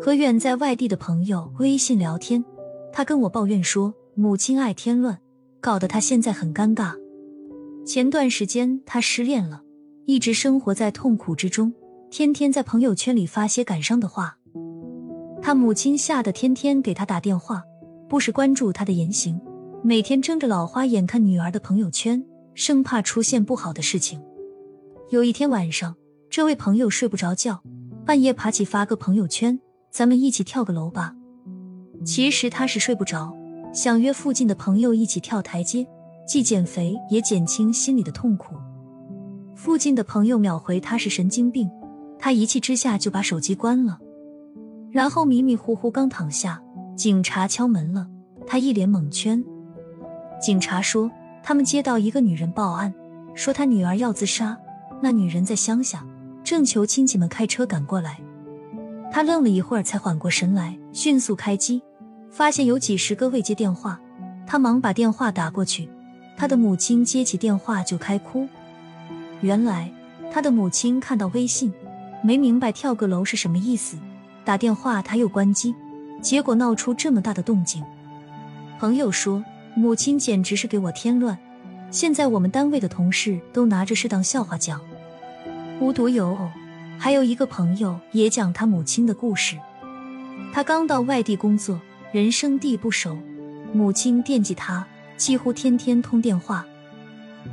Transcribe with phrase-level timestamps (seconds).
[0.00, 2.42] 和远在外地的朋友微信聊天，
[2.92, 5.18] 他跟我抱怨说母亲爱添乱，
[5.60, 6.94] 搞得他现在很尴尬。
[7.84, 9.62] 前段时间他失恋了，
[10.06, 11.74] 一直生活在痛苦之中，
[12.10, 14.38] 天天在朋友圈里发些感伤的话。
[15.42, 17.62] 他母亲吓得天天给他打电话，
[18.08, 19.38] 不时关注他的言行，
[19.82, 22.24] 每天睁着老花眼看女儿的朋友圈，
[22.54, 24.22] 生怕出现不好的事情。
[25.10, 25.94] 有一天晚上，
[26.36, 27.62] 这位朋友睡不着觉，
[28.04, 29.60] 半夜爬起发个朋友圈
[29.92, 31.14] ：“咱们一起跳个楼吧。”
[32.04, 33.32] 其实他是睡不着，
[33.72, 35.86] 想约附近的朋友一起跳台阶。
[36.26, 38.56] 既减肥也减轻心里的痛苦。
[39.54, 41.70] 附近的朋友秒回他是神经病，
[42.18, 44.00] 他一气之下就把手机关了。
[44.90, 46.60] 然后迷迷糊糊刚躺下，
[46.96, 48.08] 警察敲门了，
[48.44, 49.40] 他一脸蒙圈。
[50.42, 51.08] 警察说
[51.44, 52.92] 他们接到一个女人报案，
[53.36, 54.58] 说她女儿要自杀，
[55.00, 56.04] 那女人在乡下，
[56.44, 58.20] 正求亲戚们开车赶过来。
[59.10, 61.82] 他愣了一会儿才缓过神来，迅速开机，
[62.30, 63.98] 发现有几十个未接电话，
[64.46, 65.88] 他忙把电话打过去。
[66.36, 68.48] 他的母亲接起电话就开哭，
[69.40, 69.90] 原来
[70.32, 71.72] 他的母亲看到微信，
[72.24, 73.96] 没明白跳个楼是什么意思，
[74.44, 75.72] 打电话他又关机，
[76.20, 77.84] 结果闹出这么大的动静。
[78.80, 79.44] 朋友说，
[79.76, 81.38] 母亲简直是给我添乱，
[81.92, 84.80] 现在我们单位的同事都拿着是当笑话讲。
[85.80, 86.50] 无独有偶，
[86.98, 89.56] 还有一个朋友也讲他母亲的故事。
[90.52, 91.80] 他刚到外地工作，
[92.12, 93.18] 人生地不熟，
[93.72, 94.86] 母亲惦记他。
[95.16, 96.66] 几乎天天通电话，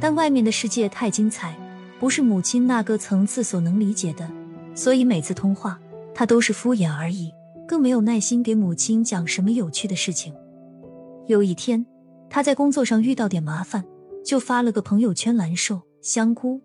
[0.00, 1.54] 但外面的世界太精彩，
[1.98, 4.26] 不是母亲那个层次所能理解的，
[4.74, 5.78] 所以每次通话
[6.14, 7.30] 他都是敷衍而已，
[7.68, 10.32] 更没有耐心给母亲讲什么有趣的事情。
[11.26, 11.84] 有一天，
[12.30, 13.84] 他在工作上遇到点麻烦，
[14.24, 16.62] 就发了个朋友圈“难受香菇”。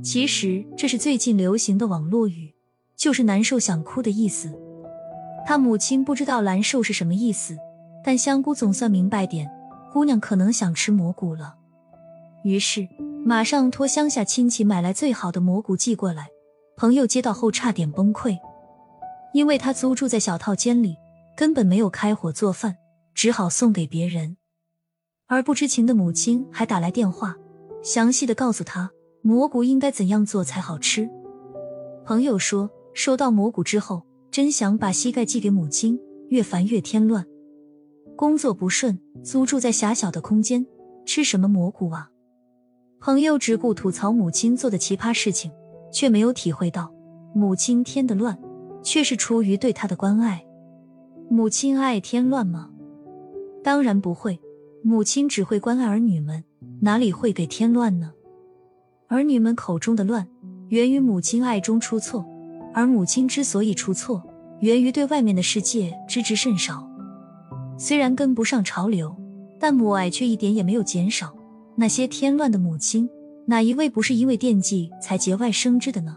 [0.00, 2.54] 其实这是最近流行的网络语，
[2.96, 4.56] 就是难受想哭的意思。
[5.44, 7.56] 他母亲不知道“难受”是什么意思，
[8.04, 9.50] 但香菇总算明白点。
[9.92, 11.56] 姑娘可能想吃蘑菇了，
[12.44, 12.88] 于是
[13.26, 16.28] 马上托乡下亲戚买来最好的蘑菇寄过来。
[16.76, 18.38] 朋友接到后差点崩溃，
[19.34, 20.96] 因为他租住在小套间里，
[21.36, 22.76] 根本没有开火做饭，
[23.14, 24.38] 只好送给别人。
[25.26, 27.36] 而不知情的母亲还打来电话，
[27.82, 28.90] 详细的告诉他
[29.22, 31.08] 蘑菇应该怎样做才好吃。
[32.04, 37.24] 朋友说，收到蘑菇之后，真想把膝盖寄给母亲，越烦越添乱。
[38.16, 40.66] 工作不顺，租住在狭小的空间，
[41.06, 42.10] 吃什么蘑菇啊？
[43.00, 45.50] 朋友只顾吐槽母亲做的奇葩事情，
[45.92, 46.92] 却没有体会到
[47.34, 48.36] 母亲添的乱，
[48.82, 50.44] 却是出于对他的关爱。
[51.30, 52.70] 母亲爱添乱吗？
[53.62, 54.40] 当然不会，
[54.82, 56.44] 母亲只会关爱儿女们，
[56.80, 58.12] 哪里会给添乱呢？
[59.12, 60.26] 儿女们口中的乱，
[60.68, 62.24] 源于母亲爱中出错，
[62.72, 64.22] 而母亲之所以出错，
[64.60, 66.88] 源于对外面的世界知之甚少。
[67.76, 69.14] 虽然跟不上潮流，
[69.60, 71.30] 但母爱却一点也没有减少。
[71.76, 73.06] 那些添乱的母亲，
[73.44, 76.16] 哪一位不是因为惦记才节外生枝的呢？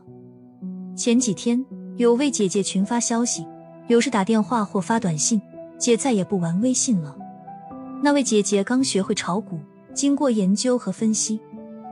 [0.96, 1.66] 前几天
[1.98, 3.46] 有位姐姐群发消息，
[3.90, 5.42] 有事打电话或发短信，
[5.78, 7.14] 姐再也不玩微信了。
[8.02, 9.60] 那位姐姐刚学会炒股，
[9.94, 11.42] 经过研究和分析，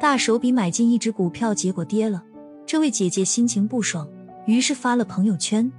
[0.03, 2.21] 大手笔买进一只股票，结果跌了。
[2.65, 4.05] 这位姐姐心情不爽，
[4.45, 5.71] 于是发了朋友圈：“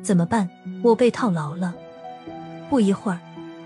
[0.00, 0.48] 怎么办？
[0.80, 1.74] 我被套牢了。”
[2.70, 3.18] 不一会儿，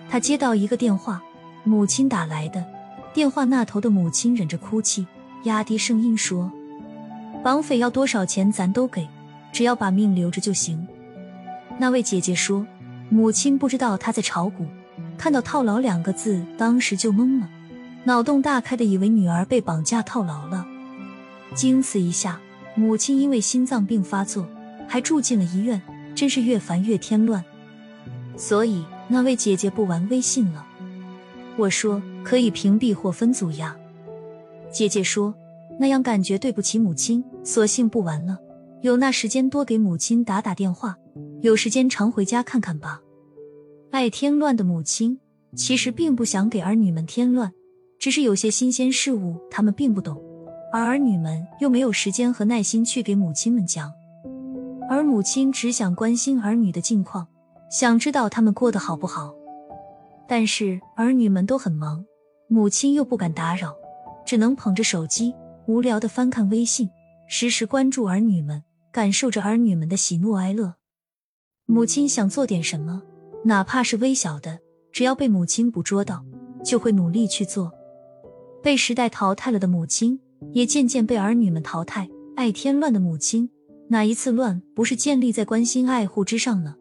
[0.09, 1.23] 他接到一个电话，
[1.63, 2.65] 母亲打来的。
[3.13, 5.07] 电话那头的母亲忍着哭泣，
[5.43, 6.51] 压低声音说
[7.45, 9.07] ：“绑匪要多少钱咱都给，
[9.53, 10.89] 只要把命留着就行。”
[11.77, 12.67] 那位姐姐说
[13.11, 14.65] ：“母亲不知道他在炒股，
[15.19, 17.51] 看到套牢两个字，当时就懵了，
[18.07, 20.67] 脑洞大开的以为女儿被绑架套牢了。
[21.55, 22.41] 经此一下，
[22.75, 24.49] 母亲因为心脏病发作，
[24.89, 25.83] 还住进了医院，
[26.15, 27.45] 真是越烦越添乱。
[28.37, 30.67] 所以。”那位姐姐不玩微信了，
[31.57, 33.77] 我说可以屏蔽或分组呀。
[34.69, 35.33] 姐姐说
[35.79, 38.37] 那样感觉对不起母亲，索性不玩了。
[38.83, 40.97] 有那时间多给母亲打打电话，
[41.41, 43.01] 有时间常回家看看吧。
[43.93, 45.21] 爱添乱的母亲
[45.55, 47.53] 其实并不想给儿女们添乱，
[47.99, 50.21] 只是有些新鲜事物他们并不懂，
[50.73, 53.93] 而儿女们又没有时间和耐心去给母亲们讲，
[54.89, 57.27] 而母亲只想关心儿女的近况。
[57.69, 59.35] 想知道他们过得好不好，
[60.29, 62.05] 但是儿女们都很忙，
[62.49, 63.75] 母亲又不敢打扰，
[64.25, 65.35] 只能捧着手机
[65.67, 66.89] 无聊的翻看微信，
[67.27, 68.63] 时时关注儿女们，
[68.93, 70.75] 感受着儿女们的喜怒哀乐。
[71.67, 73.03] 母亲想做点什么，
[73.45, 74.61] 哪怕是微小的，
[74.93, 76.25] 只要被母亲捕捉到，
[76.65, 77.73] 就会努力去做。
[78.67, 80.19] 被时代淘汰了的母亲，
[80.53, 82.09] 也渐渐被儿女们淘汰。
[82.35, 83.49] 爱添乱的母亲，
[83.91, 86.75] 哪一次乱不是建立在关心爱护之上呢？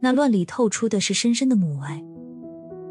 [0.00, 2.04] 那乱里透出的是深深的母爱。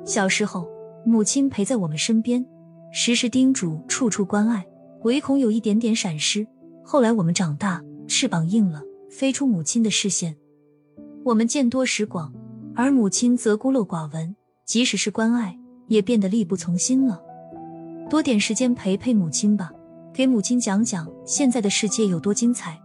[0.03, 0.67] 小时候，
[1.05, 2.43] 母亲陪在我们身边，
[2.91, 4.65] 时时叮嘱，处处关爱，
[5.03, 6.47] 唯恐有一点点闪失。
[6.83, 8.81] 后来我们长大，翅膀硬了，
[9.11, 10.35] 飞出母亲的视线，
[11.23, 12.33] 我们见多识广，
[12.73, 14.35] 而母亲则孤陋寡闻，
[14.65, 15.55] 即使是关爱，
[15.85, 17.21] 也变得力不从心了。
[18.09, 19.71] 多点时间陪陪母亲吧，
[20.11, 22.75] 给母亲讲讲现在的世界有多精彩。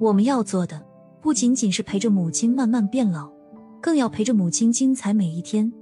[0.00, 0.84] 我们要做的，
[1.20, 3.30] 不仅仅是陪着母亲慢慢变老，
[3.80, 5.72] 更要陪着母亲精彩每一天。